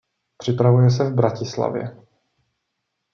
[0.37, 1.97] Připravuje se v Bratislavě.